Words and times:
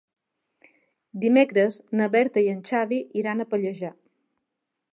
Dimecres 1.25 1.77
na 2.01 2.07
Berta 2.15 2.43
i 2.47 2.49
en 2.53 2.63
Xavi 2.71 2.99
iran 3.23 3.43
a 3.45 3.49
Pallejà. 3.53 3.93